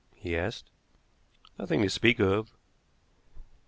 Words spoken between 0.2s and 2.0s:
asked. "Nothing to